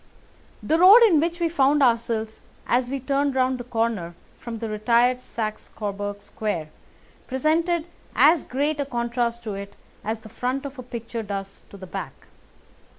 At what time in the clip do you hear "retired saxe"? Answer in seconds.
4.67-5.69